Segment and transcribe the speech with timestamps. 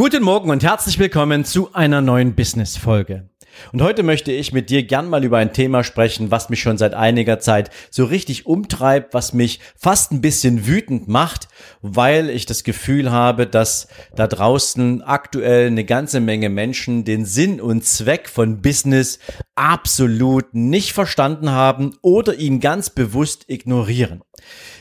[0.00, 3.28] Guten Morgen und herzlich willkommen zu einer neuen Business-Folge.
[3.70, 6.78] Und heute möchte ich mit dir gern mal über ein Thema sprechen, was mich schon
[6.78, 11.48] seit einiger Zeit so richtig umtreibt, was mich fast ein bisschen wütend macht,
[11.82, 17.60] weil ich das Gefühl habe, dass da draußen aktuell eine ganze Menge Menschen den Sinn
[17.60, 19.18] und Zweck von Business
[19.54, 24.22] absolut nicht verstanden haben oder ihn ganz bewusst ignorieren.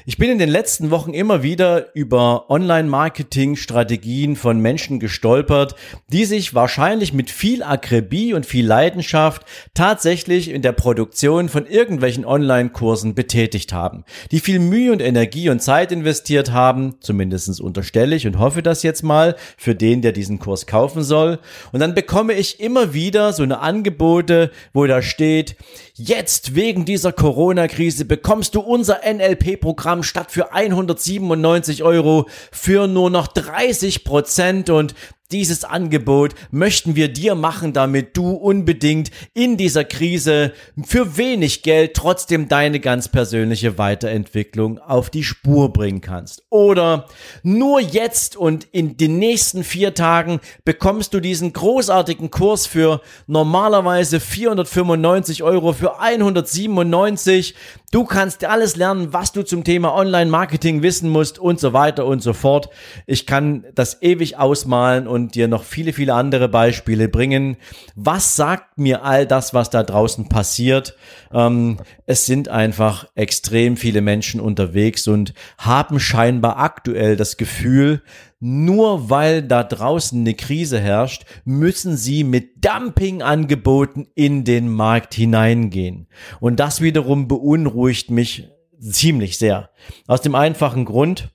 [0.06, 5.76] Ich bin in den letzten Wochen immer wieder über Online-Marketing-Strategien von Menschen gestolpert,
[6.08, 12.26] die sich wahrscheinlich mit viel Akribie und viel Leidenschaft tatsächlich in der Produktion von irgendwelchen
[12.26, 18.26] Online-Kursen betätigt haben, die viel Mühe und Energie und Zeit investiert haben, zumindestens unterstelle ich
[18.26, 21.40] und hoffe das jetzt mal für den, der diesen Kurs kaufen soll.
[21.72, 25.56] Und dann bekomme ich immer wieder so eine Angebote, wo da steht,
[25.94, 29.49] jetzt wegen dieser Corona-Krise bekommst du unser NLP-Programm
[29.86, 34.70] haben statt für 197 Euro für nur noch 30 Prozent.
[34.70, 34.94] Und
[35.32, 41.94] dieses Angebot möchten wir dir machen, damit du unbedingt in dieser Krise für wenig Geld
[41.94, 46.44] trotzdem deine ganz persönliche Weiterentwicklung auf die Spur bringen kannst.
[46.50, 47.06] Oder
[47.44, 54.20] nur jetzt und in den nächsten vier Tagen bekommst du diesen großartigen Kurs für normalerweise
[54.20, 57.54] 495 Euro für 197.
[57.92, 62.22] Du kannst alles lernen, was du zum Thema Online-Marketing wissen musst und so weiter und
[62.22, 62.70] so fort.
[63.06, 67.58] Ich kann das ewig ausmalen und dir noch viele, viele andere Beispiele bringen.
[67.96, 70.96] Was sagt mir all das, was da draußen passiert?
[71.34, 78.02] Ähm, es sind einfach extrem viele Menschen unterwegs und haben scheinbar aktuell das Gefühl,
[78.40, 86.08] nur weil da draußen eine Krise herrscht, müssen sie mit Dumpingangeboten in den Markt hineingehen.
[86.40, 88.48] Und das wiederum beunruhigt mich
[88.80, 89.70] ziemlich sehr.
[90.08, 91.30] Aus dem einfachen Grund,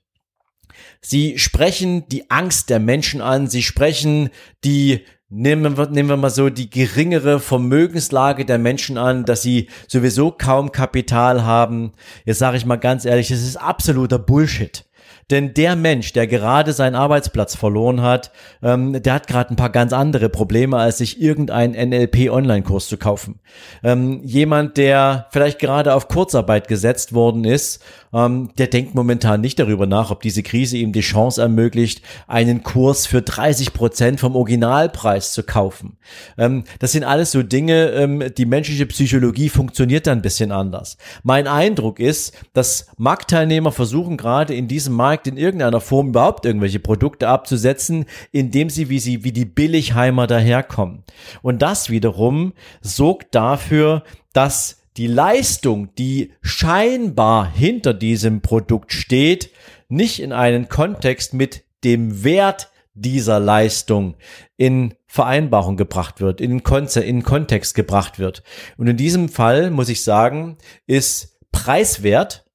[1.05, 3.47] Sie sprechen die Angst der Menschen an.
[3.47, 4.29] Sie sprechen
[4.63, 9.69] die Nehmen wir, nehmen wir mal so die geringere Vermögenslage der Menschen an, dass sie
[9.87, 11.93] sowieso kaum Kapital haben.
[12.25, 14.85] Jetzt sage ich mal ganz ehrlich, das ist absoluter Bullshit.
[15.31, 19.71] Denn der Mensch, der gerade seinen Arbeitsplatz verloren hat, ähm, der hat gerade ein paar
[19.71, 23.39] ganz andere Probleme, als sich irgendeinen NLP-Online-Kurs zu kaufen.
[23.83, 27.83] Ähm, jemand, der vielleicht gerade auf Kurzarbeit gesetzt worden ist,
[28.15, 32.63] ähm, der denkt momentan nicht darüber nach, ob diese Krise ihm die Chance ermöglicht, einen
[32.63, 35.97] Kurs für 30 Prozent vom Originalpreis zu kaufen.
[36.37, 40.97] Ähm, das sind alles so Dinge, ähm, die menschliche Psychologie funktioniert da ein bisschen anders.
[41.23, 46.79] Mein Eindruck ist, dass Marktteilnehmer versuchen gerade in diesem Markt in irgendeiner Form überhaupt irgendwelche
[46.79, 51.03] Produkte abzusetzen, indem sie wie sie wie die Billigheimer daherkommen.
[51.41, 59.51] Und das wiederum sorgt dafür, dass die Leistung, die scheinbar hinter diesem Produkt steht,
[59.89, 64.15] nicht in einen Kontext mit dem Wert dieser Leistung
[64.57, 68.43] in Vereinbarung gebracht wird, in, Kon in Kontext gebracht wird.
[68.77, 70.57] Und in diesem Fall muss ich sagen,
[70.87, 72.45] ist preiswert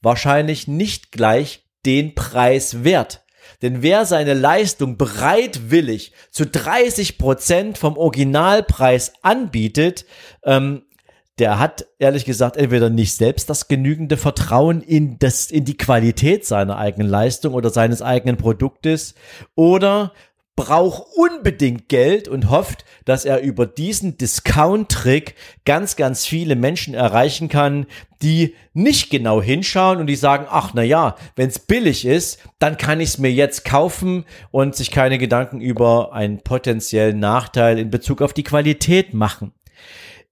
[0.00, 3.24] wahrscheinlich nicht gleich den Preis wert.
[3.62, 10.06] Denn wer seine Leistung bereitwillig zu 30 Prozent vom Originalpreis anbietet,
[10.44, 10.84] ähm,
[11.38, 16.46] der hat ehrlich gesagt entweder nicht selbst das genügende Vertrauen in das, in die Qualität
[16.46, 19.14] seiner eigenen Leistung oder seines eigenen Produktes
[19.56, 20.12] oder
[20.56, 25.34] braucht unbedingt Geld und hofft, dass er über diesen Discount-Trick
[25.64, 27.86] ganz, ganz viele Menschen erreichen kann,
[28.22, 32.76] die nicht genau hinschauen und die sagen, ach na ja, wenn es billig ist, dann
[32.76, 37.90] kann ich es mir jetzt kaufen und sich keine Gedanken über einen potenziellen Nachteil in
[37.90, 39.52] Bezug auf die Qualität machen.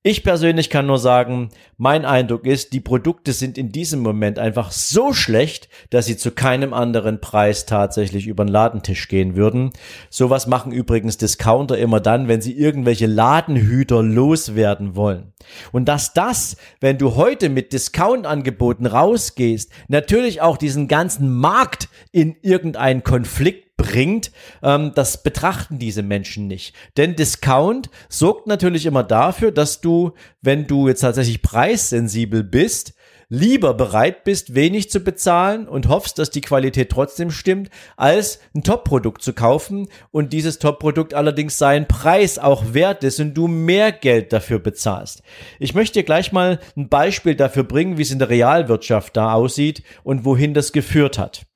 [0.05, 4.73] Ich persönlich kann nur sagen, mein Eindruck ist, die Produkte sind in diesem Moment einfach
[4.73, 9.71] so schlecht, dass sie zu keinem anderen Preis tatsächlich über den Ladentisch gehen würden.
[10.11, 15.35] Sowas machen übrigens Discounter immer dann, wenn sie irgendwelche Ladenhüter loswerden wollen.
[15.71, 22.35] Und dass das, wenn du heute mit Discount-Angeboten rausgehst, natürlich auch diesen ganzen Markt in
[22.43, 24.31] irgendeinen Konflikt bringt,
[24.63, 26.75] ähm, das betrachten diese Menschen nicht.
[26.97, 32.95] Denn Discount sorgt natürlich immer dafür, dass du, wenn du jetzt tatsächlich preissensibel bist,
[33.33, 38.63] lieber bereit bist, wenig zu bezahlen und hoffst, dass die Qualität trotzdem stimmt, als ein
[38.63, 43.91] Top-Produkt zu kaufen und dieses Top-Produkt allerdings seinen Preis auch wert ist und du mehr
[43.91, 45.23] Geld dafür bezahlst.
[45.59, 49.33] Ich möchte dir gleich mal ein Beispiel dafür bringen, wie es in der Realwirtschaft da
[49.33, 51.47] aussieht und wohin das geführt hat.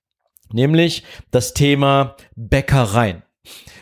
[0.52, 3.22] Nämlich das Thema Bäckereien.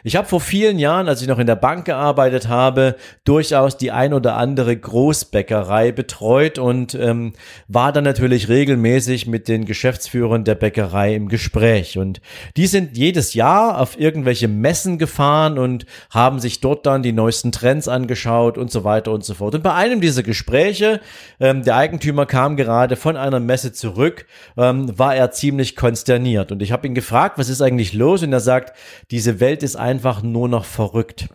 [0.07, 3.91] Ich habe vor vielen Jahren, als ich noch in der Bank gearbeitet habe, durchaus die
[3.91, 7.33] ein oder andere Großbäckerei betreut und ähm,
[7.69, 11.97] war dann natürlich regelmäßig mit den Geschäftsführern der Bäckerei im Gespräch.
[11.97, 12.21] Und
[12.59, 17.51] die sind jedes Jahr auf irgendwelche Messen gefahren und haben sich dort dann die neuesten
[17.51, 19.55] Trends angeschaut und so weiter und so fort.
[19.55, 21.01] Und bei einem dieser Gespräche,
[21.41, 24.27] ähm, der Eigentümer kam gerade von einer Messe zurück,
[24.59, 26.53] ähm, war er ziemlich konsterniert.
[26.53, 28.23] Und ich habe ihn gefragt, was ist eigentlich los?
[28.23, 28.77] Und er sagt,
[29.11, 31.29] diese Welt ist ein einfach nur noch verrückt.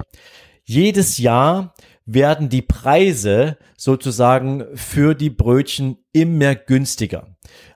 [0.66, 1.74] Jedes Jahr
[2.06, 7.28] werden die Preise sozusagen für die Brötchen immer günstiger.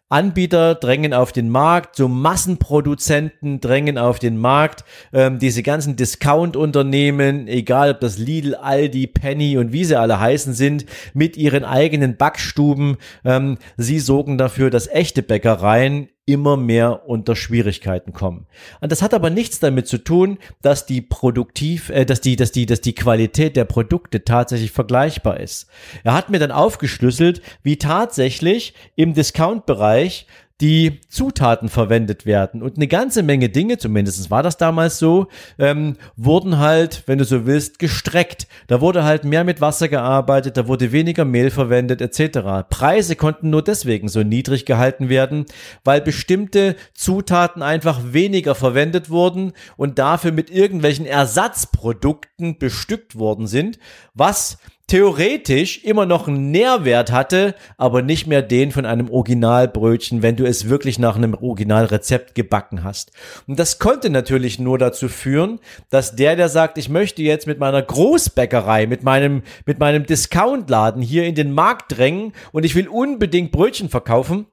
[0.10, 4.84] Anbieter drängen auf den Markt, so Massenproduzenten drängen auf den Markt,
[5.14, 10.54] ähm, diese ganzen Discount-Unternehmen, egal ob das Lidl, Aldi, Penny und wie sie alle heißen
[10.54, 17.36] sind, mit ihren eigenen Backstuben, ähm, sie sorgen dafür, dass echte Bäckereien immer mehr unter
[17.36, 18.48] Schwierigkeiten kommen.
[18.80, 22.52] Und das hat aber nichts damit zu tun, dass die produktiv, äh, dass die, dass
[22.52, 25.68] die, dass die Qualität der Produkte tatsächlich vergleichbar ist.
[26.04, 30.28] Er hat mir dann aufgeschlüsselt, wie tatsächlich im Discount-Bereich
[30.64, 32.62] die Zutaten verwendet werden.
[32.62, 35.28] Und eine ganze Menge Dinge, zumindest war das damals so,
[35.60, 38.48] ähm, wurden halt, wenn du so willst, gestreckt.
[38.68, 42.66] Da wurde halt mehr mit Wasser gearbeitet, da wurde weniger Mehl verwendet, etc.
[42.70, 45.48] Preise konnten nur deswegen so niedrig gehalten werden,
[45.84, 53.80] weil bestimmte Zutaten einfach weniger verwendet wurden und dafür mit irgendwelchen Ersatzprodukten bestückt worden sind,
[54.14, 60.36] was theoretisch immer noch einen Nährwert hatte, aber nicht mehr den von einem Originalbrötchen, wenn
[60.36, 63.12] du es wirklich nach einem Originalrezept gebacken hast.
[63.48, 65.60] Und das konnte natürlich nur dazu führen,
[65.90, 71.02] dass der, der sagt, ich möchte jetzt mit meiner Großbäckerei, mit meinem, mit meinem Discountladen
[71.02, 74.48] hier in den Markt drängen und ich will unbedingt Brötchen verkaufen,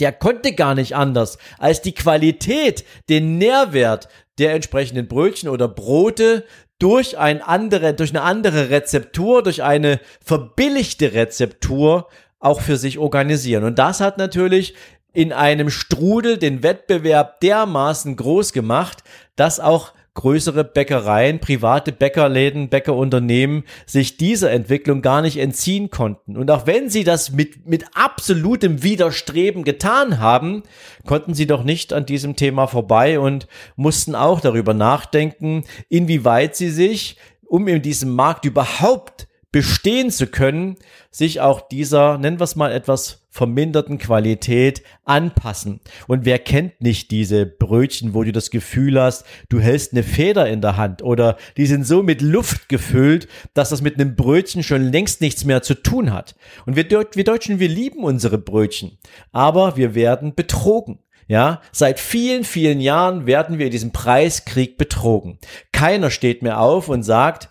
[0.00, 4.08] der konnte gar nicht anders, als die Qualität, den Nährwert
[4.38, 6.44] der entsprechenden Brötchen oder Brote
[6.80, 12.08] durch ein andere, durch eine andere Rezeptur, durch eine verbilligte Rezeptur
[12.40, 13.62] auch für sich organisieren.
[13.64, 14.74] Und das hat natürlich
[15.12, 19.04] in einem Strudel den Wettbewerb dermaßen groß gemacht,
[19.36, 26.36] dass auch größere Bäckereien, private Bäckerläden, Bäckerunternehmen sich dieser Entwicklung gar nicht entziehen konnten.
[26.36, 30.62] Und auch wenn sie das mit, mit absolutem Widerstreben getan haben,
[31.06, 33.46] konnten sie doch nicht an diesem Thema vorbei und
[33.76, 40.76] mussten auch darüber nachdenken, inwieweit sie sich, um in diesem Markt überhaupt bestehen zu können,
[41.10, 45.80] sich auch dieser, nennen wir es mal etwas verminderten Qualität anpassen.
[46.08, 50.48] Und wer kennt nicht diese Brötchen, wo du das Gefühl hast, du hältst eine Feder
[50.48, 54.62] in der Hand oder die sind so mit Luft gefüllt, dass das mit einem Brötchen
[54.62, 56.34] schon längst nichts mehr zu tun hat.
[56.66, 58.98] Und wir, wir Deutschen, wir lieben unsere Brötchen,
[59.32, 60.98] aber wir werden betrogen.
[61.28, 65.38] Ja, seit vielen, vielen Jahren werden wir in diesem Preiskrieg betrogen.
[65.70, 67.50] Keiner steht mehr auf und sagt,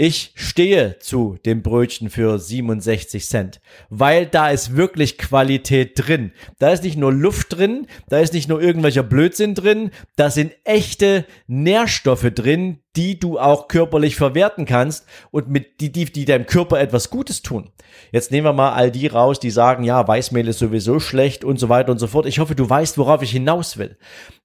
[0.00, 3.60] ich stehe zu dem Brötchen für 67 Cent,
[3.90, 6.30] weil da ist wirklich Qualität drin.
[6.60, 10.52] Da ist nicht nur Luft drin, da ist nicht nur irgendwelcher Blödsinn drin, da sind
[10.62, 16.46] echte Nährstoffe drin, die du auch körperlich verwerten kannst und mit die, die, die deinem
[16.46, 17.70] Körper etwas Gutes tun.
[18.10, 21.60] Jetzt nehmen wir mal all die raus, die sagen, ja, Weißmehl ist sowieso schlecht und
[21.60, 22.26] so weiter und so fort.
[22.26, 23.96] Ich hoffe, du weißt, worauf ich hinaus will.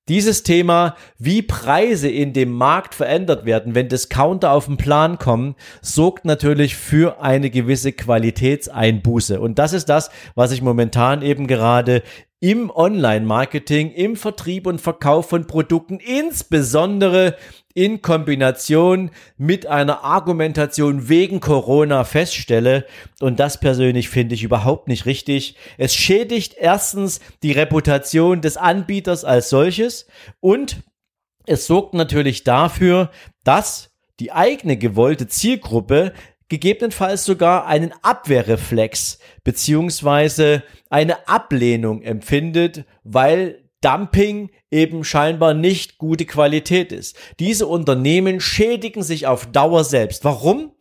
[0.08, 5.56] Dieses Thema, wie Preise in dem Markt verändert werden, wenn Discounter auf den Plan kommen,
[5.82, 9.40] sorgt natürlich für eine gewisse Qualitätseinbuße.
[9.40, 12.04] Und das ist das, was ich momentan eben gerade
[12.44, 17.38] im Online-Marketing, im Vertrieb und Verkauf von Produkten, insbesondere
[17.74, 22.86] in Kombination mit einer Argumentation wegen Corona feststelle.
[23.20, 25.56] Und das persönlich finde ich überhaupt nicht richtig.
[25.78, 30.08] Es schädigt erstens die Reputation des Anbieters als solches
[30.40, 30.84] und
[31.46, 33.12] es sorgt natürlich dafür,
[33.44, 36.14] dass die eigene gewollte Zielgruppe
[36.48, 46.92] gegebenenfalls sogar einen Abwehrreflex beziehungsweise eine Ablehnung empfindet, weil Dumping eben scheinbar nicht gute Qualität
[46.92, 47.18] ist.
[47.40, 50.24] Diese Unternehmen schädigen sich auf Dauer selbst.
[50.24, 50.72] Warum?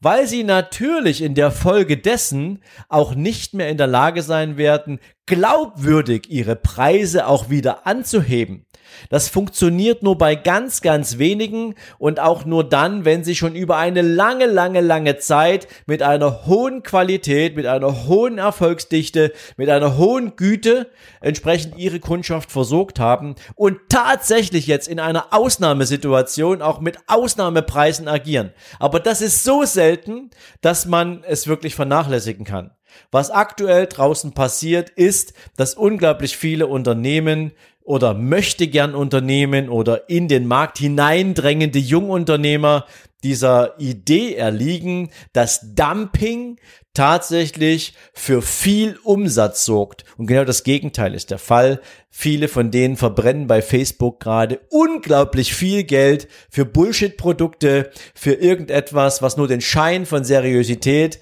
[0.00, 4.98] Weil sie natürlich in der Folge dessen auch nicht mehr in der Lage sein werden,
[5.26, 8.66] glaubwürdig ihre Preise auch wieder anzuheben.
[9.10, 13.76] Das funktioniert nur bei ganz, ganz wenigen und auch nur dann, wenn sie schon über
[13.76, 19.96] eine lange, lange, lange Zeit mit einer hohen Qualität, mit einer hohen Erfolgsdichte, mit einer
[19.96, 26.98] hohen Güte entsprechend ihre Kundschaft versorgt haben und tatsächlich jetzt in einer Ausnahmesituation auch mit
[27.06, 28.52] Ausnahmepreisen agieren.
[28.78, 30.30] Aber das ist so selten,
[30.60, 32.70] dass man es wirklich vernachlässigen kann.
[33.10, 37.52] Was aktuell draußen passiert, ist, dass unglaublich viele Unternehmen
[37.84, 42.86] oder möchte gern Unternehmen oder in den Markt hineindrängende Jungunternehmer
[43.22, 46.58] dieser Idee erliegen, dass Dumping
[46.94, 50.04] tatsächlich für viel Umsatz sorgt.
[50.16, 51.80] Und genau das Gegenteil ist der Fall.
[52.10, 59.36] Viele von denen verbrennen bei Facebook gerade unglaublich viel Geld für Bullshit-Produkte, für irgendetwas, was
[59.36, 61.20] nur den Schein von Seriosität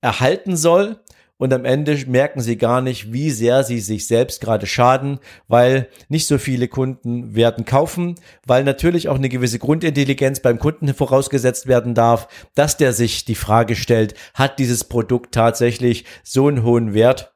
[0.00, 0.98] erhalten soll
[1.38, 5.88] und am Ende merken sie gar nicht, wie sehr sie sich selbst gerade schaden, weil
[6.08, 8.16] nicht so viele Kunden werden kaufen,
[8.46, 13.36] weil natürlich auch eine gewisse Grundintelligenz beim Kunden vorausgesetzt werden darf, dass der sich die
[13.36, 17.32] Frage stellt, hat dieses Produkt tatsächlich so einen hohen Wert,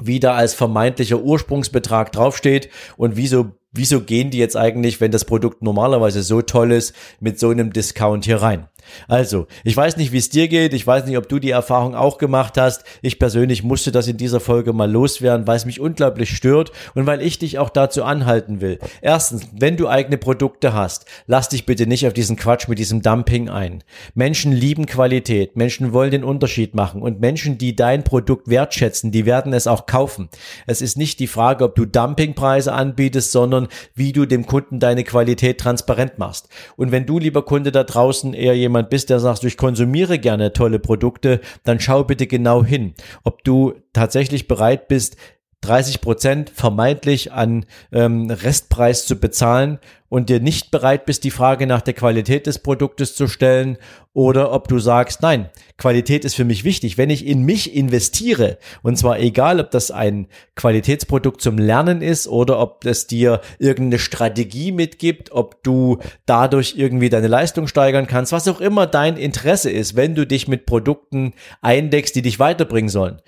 [0.00, 5.24] wie da als vermeintlicher Ursprungsbetrag draufsteht und wieso wieso gehen die jetzt eigentlich, wenn das
[5.24, 8.68] Produkt normalerweise so toll ist, mit so einem Discount hier rein?
[9.08, 10.74] Also, ich weiß nicht, wie es dir geht.
[10.74, 12.84] Ich weiß nicht, ob du die Erfahrung auch gemacht hast.
[13.02, 17.06] Ich persönlich musste das in dieser Folge mal loswerden, weil es mich unglaublich stört und
[17.06, 18.78] weil ich dich auch dazu anhalten will.
[19.02, 23.02] Erstens, wenn du eigene Produkte hast, lass dich bitte nicht auf diesen Quatsch mit diesem
[23.02, 23.82] Dumping ein.
[24.14, 25.56] Menschen lieben Qualität.
[25.56, 29.86] Menschen wollen den Unterschied machen und Menschen, die dein Produkt wertschätzen, die werden es auch
[29.86, 30.28] kaufen.
[30.66, 35.04] Es ist nicht die Frage, ob du Dumpingpreise anbietest, sondern wie du dem Kunden deine
[35.04, 36.48] Qualität transparent machst.
[36.76, 40.18] Und wenn du, lieber Kunde da draußen, eher jemand jemand bist, der sagt, ich konsumiere
[40.18, 45.16] gerne tolle Produkte, dann schau bitte genau hin, ob du tatsächlich bereit bist,
[45.62, 51.66] 30 Prozent vermeintlich an ähm, Restpreis zu bezahlen und dir nicht bereit bist, die Frage
[51.66, 53.78] nach der Qualität des Produktes zu stellen
[54.12, 56.98] oder ob du sagst, nein, Qualität ist für mich wichtig.
[56.98, 60.26] Wenn ich in mich investiere, und zwar egal, ob das ein
[60.56, 67.08] Qualitätsprodukt zum Lernen ist oder ob es dir irgendeine Strategie mitgibt, ob du dadurch irgendwie
[67.08, 71.34] deine Leistung steigern kannst, was auch immer dein Interesse ist, wenn du dich mit Produkten
[71.60, 73.20] eindeckst, die dich weiterbringen sollen.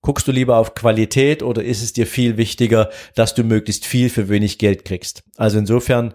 [0.00, 4.10] Guckst du lieber auf Qualität oder ist es dir viel wichtiger, dass du möglichst viel
[4.10, 5.24] für wenig Geld kriegst?
[5.36, 6.14] Also insofern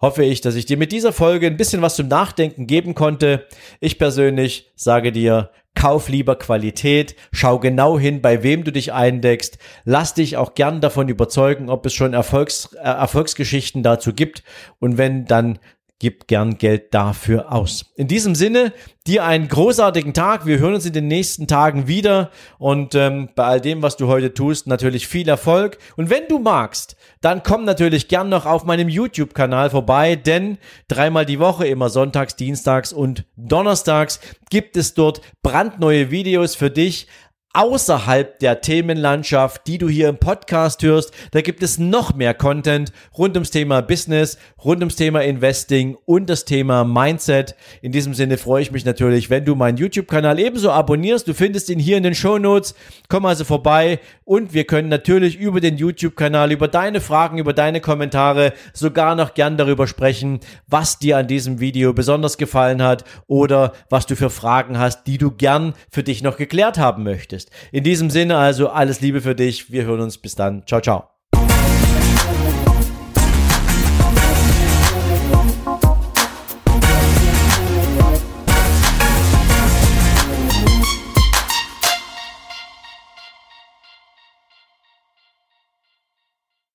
[0.00, 3.46] hoffe ich, dass ich dir mit dieser Folge ein bisschen was zum Nachdenken geben konnte.
[3.80, 9.58] Ich persönlich sage dir, kauf lieber Qualität, schau genau hin, bei wem du dich eindeckst,
[9.84, 14.42] lass dich auch gern davon überzeugen, ob es schon Erfolgs, äh, Erfolgsgeschichten dazu gibt
[14.78, 15.58] und wenn, dann
[16.04, 17.86] gib gern Geld dafür aus.
[17.96, 18.74] In diesem Sinne,
[19.06, 20.44] dir einen großartigen Tag.
[20.44, 24.06] Wir hören uns in den nächsten Tagen wieder und ähm, bei all dem, was du
[24.06, 25.78] heute tust, natürlich viel Erfolg.
[25.96, 30.58] Und wenn du magst, dann komm natürlich gern noch auf meinem YouTube-Kanal vorbei, denn
[30.88, 34.20] dreimal die Woche, immer sonntags, dienstags und donnerstags,
[34.50, 37.06] gibt es dort brandneue Videos für dich
[37.54, 41.12] außerhalb der Themenlandschaft, die du hier im Podcast hörst.
[41.30, 46.28] Da gibt es noch mehr Content rund ums Thema Business, rund ums Thema Investing und
[46.28, 47.54] das Thema Mindset.
[47.80, 51.28] In diesem Sinne freue ich mich natürlich, wenn du meinen YouTube-Kanal ebenso abonnierst.
[51.28, 52.74] Du findest ihn hier in den Show Notes.
[53.08, 57.80] Komm also vorbei und wir können natürlich über den YouTube-Kanal, über deine Fragen, über deine
[57.80, 63.74] Kommentare sogar noch gern darüber sprechen, was dir an diesem Video besonders gefallen hat oder
[63.90, 67.50] was du für Fragen hast, die du gern für dich noch geklärt haben möchtest bist.
[67.72, 69.70] In diesem Sinne also alles Liebe für dich.
[69.70, 70.66] Wir hören uns bis dann.
[70.66, 71.13] Ciao, ciao.